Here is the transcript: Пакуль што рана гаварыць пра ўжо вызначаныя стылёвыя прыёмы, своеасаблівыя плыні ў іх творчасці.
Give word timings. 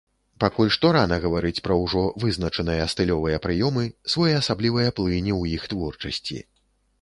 Пакуль 0.43 0.69
што 0.75 0.89
рана 0.95 1.17
гаварыць 1.25 1.61
пра 1.67 1.75
ўжо 1.81 2.01
вызначаныя 2.23 2.87
стылёвыя 2.93 3.37
прыёмы, 3.45 3.85
своеасаблівыя 4.15 4.89
плыні 5.01 5.33
ў 5.39 5.61
іх 5.61 5.69
творчасці. 5.75 6.41